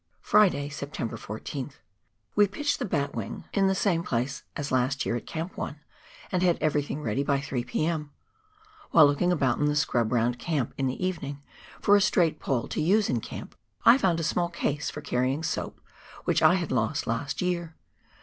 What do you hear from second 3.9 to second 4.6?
NEW ZEALAND. same place